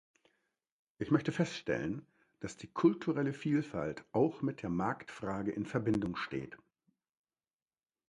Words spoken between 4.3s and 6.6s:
mit der Marktfrage in Verbindung steht.